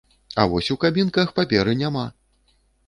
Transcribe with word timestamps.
А 0.35 0.45
вось 0.53 0.69
у 0.75 0.77
кабінках 0.85 1.37
паперы 1.41 1.79
няма! 1.87 2.05